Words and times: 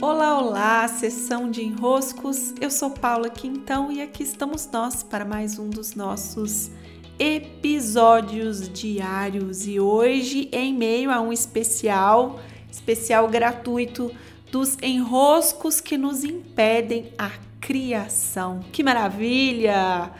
Olá, 0.00 0.38
olá, 0.38 0.88
sessão 0.88 1.50
de 1.50 1.62
enroscos. 1.62 2.52
Eu 2.60 2.70
sou 2.70 2.90
Paula 2.90 3.30
Quintão 3.30 3.92
e 3.92 4.02
aqui 4.02 4.22
estamos 4.22 4.68
nós 4.70 5.02
para 5.02 5.24
mais 5.24 5.58
um 5.58 5.70
dos 5.70 5.94
nossos 5.94 6.70
episódios 7.18 8.68
diários. 8.68 9.66
E 9.66 9.78
hoje, 9.78 10.48
em 10.52 10.74
meio 10.74 11.10
a 11.10 11.20
um 11.20 11.32
especial, 11.32 12.40
especial 12.70 13.28
gratuito 13.28 14.10
dos 14.50 14.76
enroscos 14.82 15.80
que 15.80 15.96
nos 15.96 16.24
impedem 16.24 17.12
a 17.16 17.30
criação. 17.60 18.60
Que 18.72 18.82
maravilha! 18.82 20.10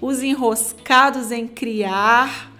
Os 0.00 0.22
enroscados 0.22 1.32
em 1.32 1.48
criar 1.48 2.51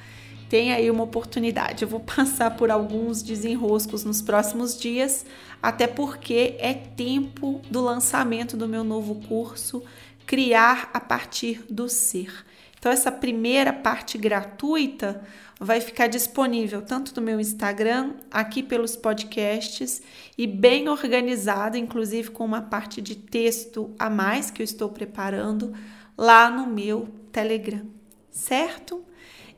tem 0.53 0.71
aí 0.71 0.91
uma 0.91 1.05
oportunidade. 1.05 1.83
Eu 1.83 1.89
vou 1.89 2.01
passar 2.01 2.59
por 2.59 2.71
alguns 2.71 3.23
desenroscos 3.23 4.05
nos 4.05 4.21
próximos 4.21 4.79
dias, 4.79 5.25
até 5.63 5.87
porque 5.87 6.57
é 6.59 6.75
tempo 6.75 7.63
do 7.71 7.81
lançamento 7.81 8.55
do 8.55 8.69
meu 8.69 8.85
novo 8.85 9.15
curso 9.27 9.83
Criar 10.27 10.91
a 10.93 11.01
partir 11.01 11.65
do 11.69 11.89
ser. 11.89 12.45
Então, 12.79 12.93
essa 12.93 13.11
primeira 13.11 13.73
parte 13.73 14.17
gratuita 14.17 15.23
vai 15.59 15.81
ficar 15.81 16.07
disponível 16.07 16.81
tanto 16.81 17.19
no 17.19 17.23
meu 17.25 17.41
Instagram, 17.41 18.13
aqui 18.31 18.63
pelos 18.63 18.95
podcasts 18.95 20.01
e 20.39 20.47
bem 20.47 20.89
organizada, 20.89 21.77
inclusive 21.77 22.31
com 22.31 22.45
uma 22.45 22.63
parte 22.63 23.01
de 23.01 23.17
texto 23.17 23.95
a 23.99 24.09
mais 24.09 24.51
que 24.51 24.63
eu 24.63 24.65
estou 24.65 24.91
preparando 24.91 25.73
lá 26.17 26.49
no 26.49 26.67
meu 26.67 27.09
Telegram, 27.33 27.87
certo? 28.31 29.03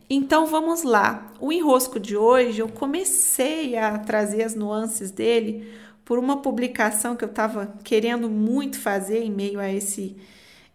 Então 0.08 0.46
vamos 0.46 0.82
lá. 0.82 1.32
O 1.40 1.52
enrosco 1.52 1.98
de 1.98 2.16
hoje 2.16 2.60
eu 2.60 2.68
comecei 2.68 3.76
a 3.76 3.98
trazer 3.98 4.42
as 4.42 4.54
nuances 4.54 5.10
dele 5.10 5.72
por 6.04 6.18
uma 6.18 6.42
publicação 6.42 7.16
que 7.16 7.24
eu 7.24 7.28
estava 7.28 7.74
querendo 7.82 8.28
muito 8.28 8.78
fazer 8.78 9.22
em 9.22 9.30
meio 9.30 9.58
a 9.58 9.72
esse 9.72 10.16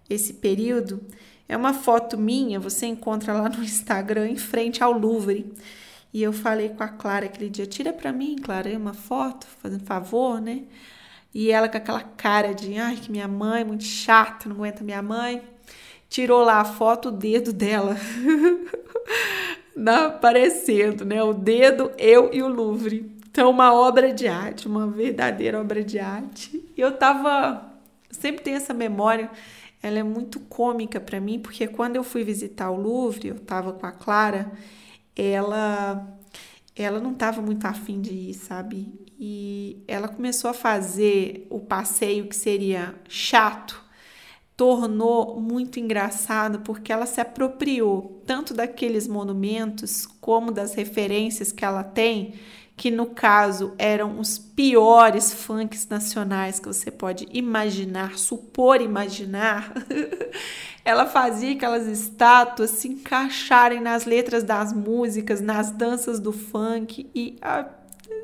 esse 0.09 0.33
período. 0.33 1.01
É 1.47 1.55
uma 1.55 1.73
foto 1.73 2.17
minha, 2.17 2.59
você 2.59 2.87
encontra 2.87 3.33
lá 3.33 3.49
no 3.49 3.61
Instagram 3.63 4.29
em 4.29 4.37
frente 4.37 4.83
ao 4.83 4.91
Louvre. 4.91 5.53
E 6.13 6.23
eu 6.23 6.33
falei 6.33 6.69
com 6.69 6.83
a 6.83 6.87
Clara 6.87 7.27
aquele 7.27 7.49
dia: 7.49 7.67
tira 7.67 7.93
para 7.93 8.11
mim, 8.11 8.35
Clara, 8.35 8.75
uma 8.77 8.93
foto, 8.93 9.45
fazendo 9.61 9.83
favor, 9.85 10.41
né? 10.41 10.63
E 11.33 11.51
ela 11.51 11.69
com 11.69 11.77
aquela 11.77 12.01
cara 12.01 12.53
de 12.53 12.77
ai, 12.77 12.95
que 12.95 13.11
minha 13.11 13.27
mãe, 13.27 13.63
muito 13.63 13.83
chata, 13.83 14.49
não 14.49 14.55
aguenta 14.57 14.83
minha 14.83 15.01
mãe. 15.01 15.43
Tirou 16.09 16.43
lá 16.43 16.59
a 16.61 16.65
foto, 16.65 17.09
o 17.09 17.11
dedo 17.11 17.53
dela. 17.53 17.95
aparecendo, 19.87 21.05
né? 21.05 21.23
O 21.23 21.33
dedo, 21.33 21.91
eu 21.97 22.29
e 22.33 22.41
o 22.41 22.47
Louvre. 22.47 23.17
Então, 23.29 23.49
uma 23.49 23.73
obra 23.73 24.13
de 24.13 24.27
arte, 24.27 24.67
uma 24.67 24.87
verdadeira 24.87 25.59
obra 25.59 25.83
de 25.83 25.99
arte. 25.99 26.63
E 26.75 26.81
eu 26.81 26.97
tava. 26.97 27.71
sempre 28.11 28.43
tenho 28.43 28.57
essa 28.57 28.73
memória, 28.73 29.29
ela 29.81 29.99
é 29.99 30.03
muito 30.03 30.39
cômica 30.41 30.99
para 30.99 31.19
mim, 31.21 31.39
porque 31.39 31.67
quando 31.67 31.95
eu 31.95 32.03
fui 32.03 32.23
visitar 32.23 32.69
o 32.69 32.75
Louvre, 32.81 33.29
eu 33.29 33.39
tava 33.39 33.73
com 33.73 33.85
a 33.85 33.91
Clara, 33.91 34.51
ela. 35.15 36.15
Ela 36.75 36.99
não 37.01 37.11
estava 37.11 37.41
muito 37.41 37.65
afim 37.65 37.99
de 37.99 38.13
ir, 38.13 38.33
sabe? 38.33 38.93
E 39.19 39.83
ela 39.85 40.07
começou 40.07 40.49
a 40.49 40.53
fazer 40.53 41.45
o 41.49 41.59
passeio 41.59 42.27
que 42.27 42.35
seria 42.35 42.95
chato, 43.09 43.83
tornou 44.59 45.39
muito 45.39 45.79
engraçado 45.79 46.59
porque 46.59 46.91
ela 46.91 47.05
se 47.05 47.21
apropriou 47.21 48.21
tanto 48.25 48.53
daqueles 48.53 49.07
monumentos 49.07 50.05
como 50.19 50.51
das 50.51 50.73
referências 50.73 51.53
que 51.53 51.63
ela 51.63 51.81
tem, 51.81 52.33
que 52.75 52.91
no 52.91 53.05
caso 53.05 53.73
eram 53.77 54.19
os 54.19 54.37
piores 54.37 55.33
funks 55.33 55.87
nacionais 55.87 56.59
que 56.59 56.67
você 56.67 56.91
pode 56.91 57.25
imaginar, 57.31 58.17
supor 58.17 58.81
imaginar. 58.81 59.71
ela 60.83 61.05
fazia 61.05 61.53
aquelas 61.53 61.87
estátuas 61.87 62.71
se 62.71 62.89
encaixarem 62.89 63.79
nas 63.79 64.03
letras 64.03 64.43
das 64.43 64.73
músicas, 64.73 65.39
nas 65.39 65.71
danças 65.71 66.19
do 66.19 66.33
funk 66.33 67.09
e 67.15 67.37
ah, 67.41 67.65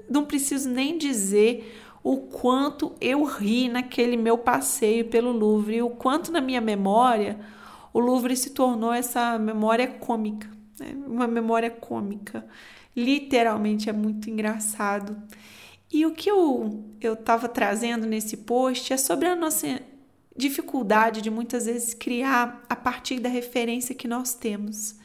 não 0.10 0.26
preciso 0.26 0.68
nem 0.68 0.98
dizer 0.98 1.85
o 2.06 2.18
quanto 2.18 2.94
eu 3.02 3.24
ri 3.24 3.68
naquele 3.68 4.16
meu 4.16 4.38
passeio 4.38 5.06
pelo 5.06 5.32
Louvre, 5.32 5.82
o 5.82 5.90
quanto 5.90 6.32
na 6.32 6.40
minha 6.40 6.62
memória 6.62 7.40
o 7.92 8.00
Louvre 8.00 8.38
se 8.38 8.52
tornou 8.52 8.94
essa 8.94 9.40
memória 9.40 9.88
cômica, 9.88 10.48
né? 10.80 10.96
uma 11.08 11.26
memória 11.26 11.72
cômica. 11.72 12.46
Literalmente 12.96 13.90
é 13.90 13.94
muito 13.94 14.30
engraçado. 14.30 15.18
E 15.92 16.06
o 16.06 16.12
que 16.12 16.30
eu 16.30 16.86
estava 17.02 17.50
trazendo 17.50 18.06
nesse 18.06 18.38
post 18.38 18.94
é 18.94 18.98
sobre 18.98 19.28
a 19.28 19.36
nossa 19.36 19.82
dificuldade 20.38 21.24
de 21.24 21.32
muitas 21.32 21.66
vezes 21.66 21.96
criar 21.96 22.64
a 22.70 22.76
partir 22.76 23.20
da 23.20 23.30
referência 23.30 23.96
que 23.96 24.08
nós 24.08 24.36
temos. 24.36 24.96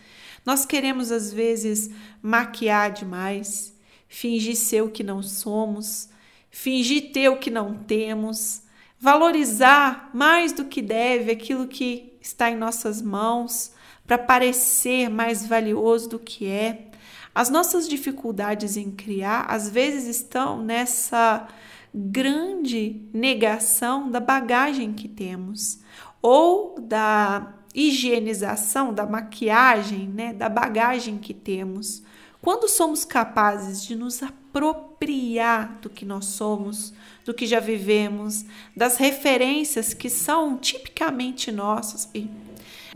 Nós 0.45 0.67
queremos, 0.67 1.11
às 1.11 1.33
vezes, 1.33 1.91
maquiar 2.21 2.93
demais, 2.93 3.75
fingir 4.07 4.57
ser 4.57 4.83
o 4.83 4.91
que 4.91 5.03
não 5.03 5.23
somos, 5.23 6.11
fingir 6.51 7.13
ter 7.13 7.29
o 7.29 7.39
que 7.39 7.51
não 7.51 7.75
temos, 7.75 8.63
valorizar 8.99 10.11
mais 10.13 10.53
do 10.53 10.65
que 10.65 10.83
deve 10.83 11.31
aquilo 11.31 11.67
que 11.67 12.19
está 12.21 12.51
em 12.51 12.57
nossas 12.57 13.01
mãos 13.01 13.73
para 14.07 14.19
parecer 14.19 15.09
mais 15.09 15.47
valioso 15.47 16.11
do 16.11 16.19
que 16.19 16.47
é. 16.47 16.91
As 17.35 17.49
nossas 17.49 17.89
dificuldades 17.89 18.77
em 18.77 18.91
criar 18.91 19.43
às 19.43 19.69
vezes 19.69 20.17
estão 20.17 20.63
nessa 20.63 21.47
grande 21.95 23.03
negação 23.13 24.11
da 24.11 24.21
bagagem 24.21 24.93
que 24.93 25.09
temos 25.09 25.79
ou 26.23 26.79
da 26.81 27.55
higienização 27.75 28.93
da 28.93 29.07
maquiagem, 29.07 30.09
né, 30.09 30.33
da 30.33 30.49
bagagem 30.49 31.19
que 31.19 31.33
temos. 31.33 32.03
Quando 32.43 32.69
somos 32.69 33.05
capazes 33.05 33.85
de 33.85 33.95
nos 33.95 34.21
apropriar 34.51 35.79
do 35.81 35.89
que 35.89 36.05
nós 36.05 36.27
somos, 36.27 36.93
do 37.25 37.33
que 37.33 37.47
já 37.47 37.61
vivemos, 37.61 38.45
das 38.77 38.97
referências 38.97 39.95
que 39.95 40.11
são 40.11 40.59
tipicamente 40.59 41.53
nossas. 41.53 42.11
E 42.13 42.29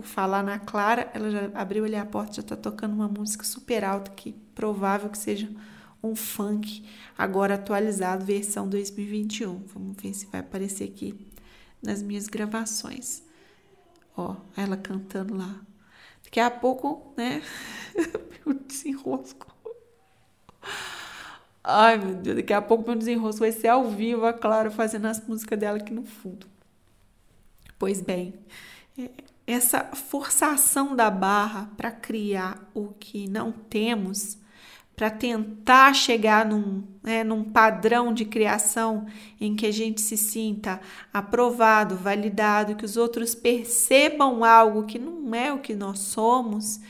falar 0.02 0.42
na 0.42 0.58
Clara, 0.58 1.10
ela 1.14 1.30
já 1.30 1.50
abriu 1.54 1.84
ali 1.84 1.96
a 1.96 2.04
porta, 2.04 2.34
já 2.34 2.42
está 2.42 2.56
tocando 2.56 2.92
uma 2.92 3.08
música 3.08 3.44
super 3.44 3.84
alta 3.84 4.10
que 4.10 4.32
provável 4.54 5.08
que 5.08 5.18
seja 5.18 5.48
um 6.02 6.14
funk 6.16 6.84
agora 7.16 7.54
atualizado, 7.54 8.24
versão 8.24 8.68
2021. 8.68 9.64
Vamos 9.72 9.96
ver 10.02 10.12
se 10.12 10.26
vai 10.26 10.40
aparecer 10.40 10.84
aqui 10.84 11.14
nas 11.80 12.02
minhas 12.02 12.26
gravações. 12.26 13.22
Ó, 14.16 14.36
ela 14.56 14.76
cantando 14.76 15.36
lá. 15.36 15.60
Daqui 16.24 16.40
a 16.40 16.50
pouco, 16.50 17.14
né? 17.16 17.42
meu 18.44 18.54
desenrosco. 18.54 19.53
Ai, 21.64 21.96
meu 21.98 22.14
Deus, 22.14 22.36
daqui 22.36 22.52
a 22.52 22.60
pouco 22.60 22.84
meu 22.86 22.94
desenrosco 22.94 23.40
vai 23.40 23.50
ser 23.50 23.68
ao 23.68 23.90
vivo, 23.90 24.26
a 24.26 24.32
Clara 24.34 24.70
fazendo 24.70 25.06
as 25.06 25.26
músicas 25.26 25.58
dela 25.58 25.78
aqui 25.78 25.92
no 25.92 26.04
fundo. 26.04 26.46
Pois 27.78 28.00
bem, 28.02 28.34
é, 28.98 29.10
essa 29.46 29.84
forçação 29.84 30.94
da 30.94 31.10
barra 31.10 31.70
para 31.76 31.90
criar 31.90 32.70
o 32.74 32.88
que 32.88 33.28
não 33.28 33.50
temos 33.50 34.38
para 34.94 35.10
tentar 35.10 35.92
chegar 35.92 36.46
num, 36.46 36.84
né, 37.02 37.24
num 37.24 37.42
padrão 37.42 38.14
de 38.14 38.24
criação 38.24 39.06
em 39.40 39.56
que 39.56 39.66
a 39.66 39.72
gente 39.72 40.00
se 40.00 40.16
sinta 40.16 40.80
aprovado, 41.12 41.96
validado, 41.96 42.76
que 42.76 42.84
os 42.84 42.96
outros 42.96 43.34
percebam 43.34 44.44
algo 44.44 44.84
que 44.84 44.98
não 44.98 45.34
é 45.34 45.52
o 45.52 45.58
que 45.58 45.74
nós 45.74 45.98
somos 45.98 46.80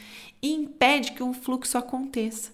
impede 0.42 1.12
que 1.12 1.22
um 1.22 1.32
fluxo 1.32 1.78
aconteça. 1.78 2.53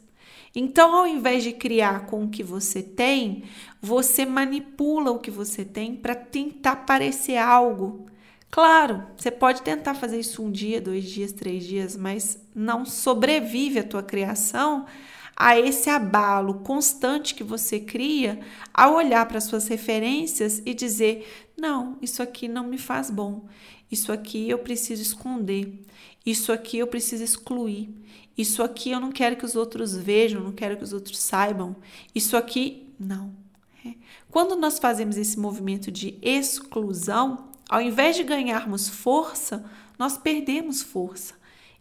Então, 0.55 0.94
ao 0.94 1.06
invés 1.06 1.44
de 1.44 1.53
criar 1.53 2.06
com 2.06 2.25
o 2.25 2.28
que 2.28 2.43
você 2.43 2.83
tem, 2.83 3.44
você 3.81 4.27
manipula 4.27 5.11
o 5.11 5.19
que 5.19 5.31
você 5.31 5.65
tem 5.65 5.94
para 5.94 6.15
tentar 6.15 6.77
parecer 6.77 7.36
algo. 7.36 8.07
Claro, 8.51 9.04
você 9.16 9.30
pode 9.30 9.63
tentar 9.63 9.95
fazer 9.95 10.19
isso 10.19 10.42
um 10.42 10.51
dia, 10.51 10.80
dois 10.80 11.04
dias, 11.04 11.33
três 11.33 11.65
dias, 11.65 11.97
mas 11.97 12.36
não 12.53 12.84
sobrevive 12.84 13.78
a 13.78 13.84
tua 13.84 14.03
criação 14.03 14.86
a 15.36 15.59
esse 15.59 15.89
abalo 15.89 16.54
constante 16.54 17.34
que 17.34 17.45
você 17.45 17.80
cria 17.80 18.41
ao 18.74 18.97
olhar 18.97 19.24
para 19.27 19.41
suas 19.41 19.69
referências 19.69 20.60
e 20.66 20.74
dizer: 20.74 21.48
não, 21.57 21.97
isso 22.03 22.22
aqui 22.22 22.48
não 22.48 22.66
me 22.66 22.77
faz 22.77 23.09
bom, 23.09 23.47
isso 23.91 24.13
aqui 24.13 24.48
eu 24.48 24.59
preciso 24.59 25.03
esconder, 25.03 25.84
isso 26.25 26.53
aqui 26.53 26.78
eu 26.78 26.87
preciso 26.87 27.22
excluir, 27.25 27.91
isso 28.37 28.63
aqui 28.63 28.91
eu 28.91 29.01
não 29.01 29.10
quero 29.10 29.37
que 29.37 29.45
os 29.45 29.57
outros 29.57 29.97
vejam, 29.97 30.42
não 30.42 30.53
quero 30.53 30.77
que 30.77 30.84
os 30.84 30.92
outros 30.92 31.19
saibam, 31.19 31.77
isso 32.15 32.37
aqui 32.37 32.89
não. 32.98 33.34
É. 33.84 33.95
Quando 34.31 34.57
nós 34.57 34.78
fazemos 34.78 35.16
esse 35.16 35.39
movimento 35.39 35.91
de 35.91 36.19
exclusão, 36.22 37.51
ao 37.69 37.81
invés 37.81 38.16
de 38.16 38.22
ganharmos 38.22 38.89
força, 38.89 39.65
nós 39.98 40.16
perdemos 40.16 40.83
força. 40.83 41.34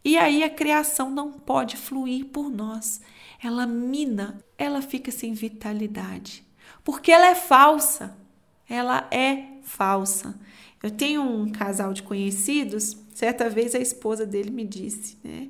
E 0.03 0.17
aí 0.17 0.43
a 0.43 0.49
criação 0.49 1.09
não 1.09 1.31
pode 1.31 1.75
fluir 1.75 2.25
por 2.25 2.49
nós 2.49 3.01
ela 3.41 3.65
mina, 3.65 4.43
ela 4.57 4.81
fica 4.81 5.11
sem 5.11 5.33
vitalidade, 5.33 6.45
porque 6.83 7.11
ela 7.11 7.27
é 7.27 7.35
falsa. 7.35 8.17
ela 8.67 9.07
é 9.09 9.57
falsa. 9.63 10.39
Eu 10.81 10.91
tenho 10.91 11.21
um 11.21 11.51
casal 11.51 11.93
de 11.93 12.03
conhecidos, 12.03 12.97
certa 13.13 13.49
vez 13.49 13.75
a 13.75 13.79
esposa 13.79 14.25
dele 14.25 14.49
me 14.49 14.65
disse, 14.65 15.17
né, 15.23 15.49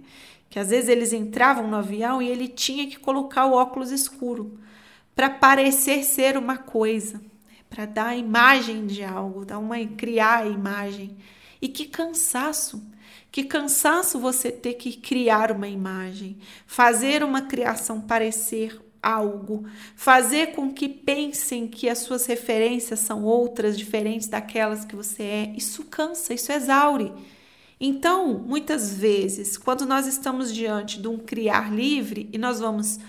que 0.49 0.57
às 0.57 0.69
vezes 0.69 0.89
eles 0.89 1.13
entravam 1.13 1.67
no 1.67 1.75
avião 1.75 2.21
e 2.21 2.27
ele 2.27 2.47
tinha 2.47 2.87
que 2.87 2.97
colocar 2.97 3.45
o 3.45 3.53
óculos 3.53 3.91
escuro 3.91 4.59
para 5.15 5.29
parecer 5.29 6.03
ser 6.03 6.35
uma 6.35 6.57
coisa, 6.57 7.19
né, 7.19 7.57
para 7.69 7.85
dar 7.85 8.07
a 8.07 8.15
imagem 8.15 8.87
de 8.87 9.03
algo, 9.03 9.45
dar 9.45 9.59
uma 9.59 9.77
criar 9.85 10.43
a 10.43 10.47
imagem. 10.47 11.15
E 11.61 11.67
que 11.67 11.85
cansaço! 11.85 12.81
Que 13.31 13.43
cansaço 13.43 14.19
você 14.19 14.51
ter 14.51 14.73
que 14.73 14.93
criar 14.93 15.51
uma 15.51 15.67
imagem, 15.67 16.39
fazer 16.65 17.21
uma 17.21 17.43
criação 17.43 18.01
parecer 18.01 18.81
algo, 19.01 19.65
fazer 19.95 20.53
com 20.53 20.73
que 20.73 20.89
pensem 20.89 21.67
que 21.67 21.89
as 21.89 21.99
suas 21.99 22.25
referências 22.25 22.99
são 22.99 23.23
outras, 23.23 23.77
diferentes 23.77 24.27
daquelas 24.27 24.85
que 24.85 24.95
você 24.95 25.23
é. 25.23 25.53
Isso 25.55 25.85
cansa, 25.85 26.33
isso 26.33 26.51
exaure. 26.51 27.11
Então, 27.79 28.33
muitas 28.39 28.93
vezes, 28.93 29.57
quando 29.57 29.85
nós 29.85 30.05
estamos 30.05 30.53
diante 30.53 31.01
de 31.01 31.07
um 31.07 31.17
criar 31.17 31.73
livre 31.73 32.29
e 32.33 32.37
nós 32.37 32.59
vamos 32.59 32.99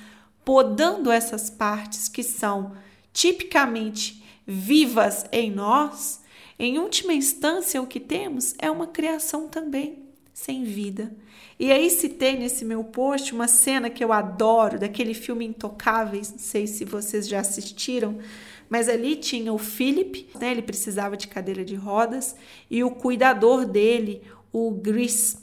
podando 0.44 1.10
essas 1.10 1.50
partes 1.50 2.08
que 2.08 2.22
são 2.22 2.72
tipicamente 3.12 4.22
vivas 4.46 5.25
em 5.32 5.50
nós, 5.50 6.20
em 6.58 6.78
última 6.78 7.12
instância, 7.12 7.82
o 7.82 7.86
que 7.86 7.98
temos 7.98 8.54
é 8.58 8.70
uma 8.70 8.86
criação 8.86 9.48
também 9.48 10.09
sem 10.40 10.64
vida. 10.64 11.12
E 11.58 11.70
aí 11.70 11.90
citei 11.90 12.38
nesse 12.38 12.64
meu 12.64 12.82
post 12.82 13.34
uma 13.34 13.46
cena 13.46 13.90
que 13.90 14.02
eu 14.02 14.10
adoro, 14.10 14.78
daquele 14.78 15.12
filme 15.12 15.44
Intocáveis, 15.44 16.31
não 16.31 16.38
sei 16.38 16.66
se 16.66 16.82
vocês 16.82 17.28
já 17.28 17.40
assistiram, 17.40 18.19
mas 18.66 18.88
ali 18.88 19.16
tinha 19.16 19.52
o 19.52 19.58
Philip, 19.58 20.31
né, 20.40 20.50
ele 20.50 20.62
precisava 20.62 21.14
de 21.14 21.28
cadeira 21.28 21.62
de 21.62 21.75
rodas, 21.75 22.34
e 22.70 22.82
o 22.82 22.90
cuidador 22.90 23.66
dele, 23.66 24.22
o 24.50 24.70
Gris. 24.70 25.37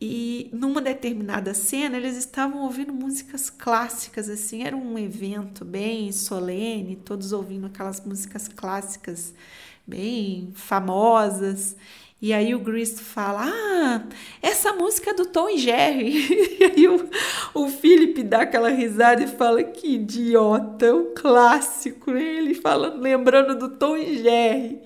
E 0.00 0.50
numa 0.52 0.82
determinada 0.82 1.54
cena 1.54 1.96
eles 1.96 2.16
estavam 2.16 2.64
ouvindo 2.64 2.92
músicas 2.92 3.48
clássicas, 3.48 4.28
assim, 4.28 4.64
era 4.64 4.76
um 4.76 4.98
evento 4.98 5.64
bem 5.64 6.10
solene, 6.10 6.96
todos 6.96 7.30
ouvindo 7.30 7.66
aquelas 7.66 8.04
músicas 8.04 8.48
clássicas 8.48 9.32
bem 9.86 10.50
famosas. 10.54 11.76
E 12.24 12.32
aí 12.32 12.54
o 12.54 12.58
Gris 12.58 12.98
fala: 12.98 13.44
Ah, 13.46 14.02
essa 14.40 14.72
música 14.72 15.10
é 15.10 15.12
do 15.14 15.26
Tom 15.26 15.46
e 15.46 15.58
Jerry. 15.58 16.56
E 16.58 16.64
aí 16.64 16.88
o, 16.88 17.10
o 17.52 17.68
Philip 17.68 18.22
dá 18.22 18.40
aquela 18.40 18.70
risada 18.70 19.22
e 19.22 19.26
fala: 19.26 19.62
Que 19.62 19.96
idiota, 19.96 20.94
um 20.94 21.12
clássico. 21.14 22.12
Ele 22.12 22.54
fala, 22.54 22.94
lembrando 22.94 23.54
do 23.58 23.76
Tom 23.76 23.94
e 23.98 24.22
Jerry. 24.22 24.80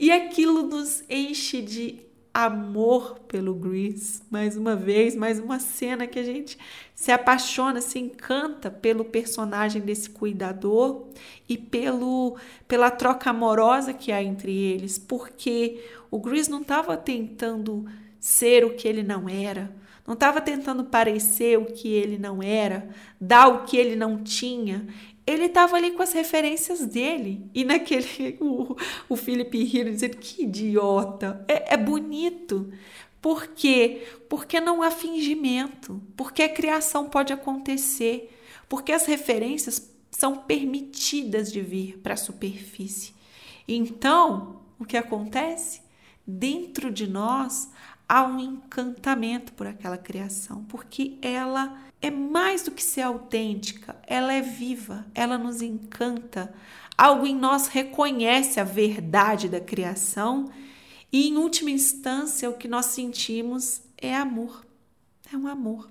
E 0.00 0.10
aquilo 0.10 0.62
nos 0.62 1.04
enche 1.10 1.60
de 1.60 2.07
amor 2.44 3.18
pelo 3.26 3.52
Grease. 3.52 4.22
Mais 4.30 4.56
uma 4.56 4.76
vez, 4.76 5.16
mais 5.16 5.40
uma 5.40 5.58
cena 5.58 6.06
que 6.06 6.20
a 6.20 6.22
gente 6.22 6.56
se 6.94 7.10
apaixona, 7.10 7.80
se 7.80 7.98
encanta 7.98 8.70
pelo 8.70 9.04
personagem 9.04 9.82
desse 9.82 10.08
cuidador 10.08 11.06
e 11.48 11.58
pelo 11.58 12.36
pela 12.68 12.92
troca 12.92 13.30
amorosa 13.30 13.92
que 13.92 14.12
há 14.12 14.22
entre 14.22 14.56
eles, 14.56 14.98
porque 14.98 15.84
o 16.12 16.20
Grease 16.20 16.48
não 16.48 16.62
estava 16.62 16.96
tentando 16.96 17.86
ser 18.20 18.64
o 18.64 18.76
que 18.76 18.86
ele 18.86 19.02
não 19.02 19.28
era, 19.28 19.74
não 20.08 20.14
estava 20.14 20.40
tentando 20.40 20.82
parecer 20.82 21.56
o 21.56 21.66
que 21.66 21.92
ele 21.92 22.18
não 22.18 22.42
era, 22.42 22.88
dar 23.20 23.46
o 23.46 23.64
que 23.64 23.76
ele 23.76 23.94
não 23.94 24.24
tinha 24.24 24.88
ele 25.28 25.44
estava 25.44 25.76
ali 25.76 25.90
com 25.90 26.02
as 26.02 26.14
referências 26.14 26.86
dele. 26.86 27.46
E 27.54 27.62
naquele. 27.62 28.38
O, 28.40 28.74
o 29.10 29.14
Felipe 29.16 29.62
rindo 29.62 29.90
dizendo: 29.90 30.16
que 30.16 30.44
idiota. 30.44 31.44
É, 31.46 31.74
é 31.74 31.76
bonito. 31.76 32.72
Por 33.20 33.48
quê? 33.48 34.06
Porque 34.26 34.58
não 34.58 34.82
há 34.82 34.90
fingimento. 34.90 36.00
Porque 36.16 36.42
a 36.42 36.48
criação 36.48 37.10
pode 37.10 37.30
acontecer. 37.30 38.34
Porque 38.70 38.90
as 38.90 39.04
referências 39.04 39.94
são 40.10 40.34
permitidas 40.34 41.52
de 41.52 41.60
vir 41.60 41.98
para 41.98 42.14
a 42.14 42.16
superfície. 42.16 43.12
Então, 43.66 44.62
o 44.78 44.84
que 44.86 44.96
acontece? 44.96 45.82
Dentro 46.26 46.90
de 46.90 47.06
nós 47.06 47.70
há 48.08 48.24
um 48.24 48.40
encantamento 48.40 49.52
por 49.52 49.66
aquela 49.66 49.98
criação, 49.98 50.64
porque 50.64 51.18
ela 51.20 51.78
é 52.00 52.10
mais 52.10 52.62
do 52.62 52.70
que 52.70 52.82
ser 52.82 53.02
autêntica, 53.02 53.96
ela 54.06 54.32
é 54.32 54.40
viva, 54.40 55.04
ela 55.14 55.36
nos 55.36 55.60
encanta. 55.60 56.54
Algo 56.96 57.26
em 57.26 57.34
nós 57.34 57.66
reconhece 57.68 58.58
a 58.58 58.64
verdade 58.64 59.48
da 59.48 59.60
criação 59.60 60.50
e, 61.12 61.28
em 61.28 61.36
última 61.36 61.70
instância, 61.70 62.48
o 62.48 62.54
que 62.56 62.66
nós 62.66 62.86
sentimos 62.86 63.82
é 63.96 64.14
amor. 64.14 64.64
É 65.32 65.36
um 65.36 65.46
amor. 65.46 65.90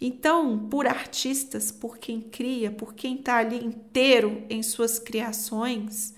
Então, 0.00 0.68
por 0.70 0.86
artistas, 0.86 1.70
por 1.70 1.98
quem 1.98 2.20
cria, 2.20 2.70
por 2.70 2.94
quem 2.94 3.16
está 3.16 3.36
ali 3.36 3.64
inteiro 3.64 4.44
em 4.50 4.62
suas 4.62 4.98
criações, 4.98 6.13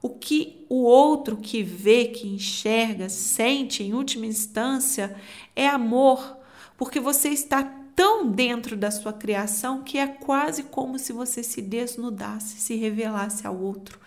o 0.00 0.10
que 0.10 0.64
o 0.68 0.82
outro 0.82 1.36
que 1.36 1.62
vê, 1.62 2.06
que 2.06 2.28
enxerga, 2.28 3.08
sente, 3.08 3.82
em 3.82 3.94
última 3.94 4.26
instância, 4.26 5.16
é 5.56 5.66
amor, 5.66 6.36
porque 6.76 7.00
você 7.00 7.30
está 7.30 7.62
tão 7.94 8.30
dentro 8.30 8.76
da 8.76 8.92
sua 8.92 9.12
criação 9.12 9.82
que 9.82 9.98
é 9.98 10.06
quase 10.06 10.62
como 10.62 10.98
se 10.98 11.12
você 11.12 11.42
se 11.42 11.60
desnudasse, 11.60 12.60
se 12.60 12.76
revelasse 12.76 13.44
ao 13.46 13.60
outro. 13.60 13.98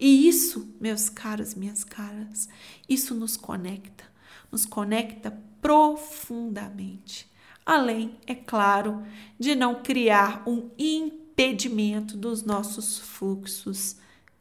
E 0.00 0.28
isso, 0.28 0.74
meus 0.80 1.08
caros, 1.08 1.54
minhas 1.54 1.84
caras, 1.84 2.48
isso 2.88 3.14
nos 3.14 3.36
conecta, 3.36 4.04
nos 4.50 4.66
conecta 4.66 5.30
profundamente. 5.62 7.30
Além, 7.64 8.16
é 8.26 8.34
claro, 8.34 9.02
de 9.38 9.54
não 9.54 9.82
criar 9.82 10.42
um 10.46 10.70
impedimento 10.78 12.16
dos 12.16 12.42
nossos 12.42 12.98
fluxos 12.98 13.96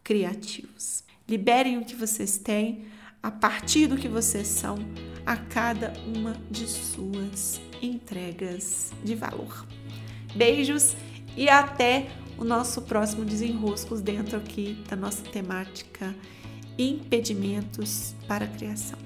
criativos. 0.06 1.04
Liberem 1.28 1.80
o 1.80 1.84
que 1.84 1.96
vocês 1.96 2.38
têm 2.38 2.86
a 3.22 3.32
partir 3.32 3.88
do 3.88 3.98
que 3.98 4.08
vocês 4.08 4.48
são 4.48 4.78
a 5.26 5.36
cada 5.36 5.92
uma 6.06 6.38
de 6.50 6.68
suas 6.68 7.60
entregas 7.82 8.94
de 9.04 9.16
valor. 9.16 9.66
Beijos 10.36 10.96
e 11.36 11.50
até 11.50 12.08
o 12.38 12.44
nosso 12.44 12.84
próximo 12.84 13.26
desenroscos 13.26 14.00
dentro 14.00 14.38
aqui 14.38 14.82
da 14.88 14.96
nossa 14.96 15.24
temática 15.24 16.16
impedimentos 16.78 18.14
para 18.28 18.46
a 18.46 18.48
criação. 18.48 19.05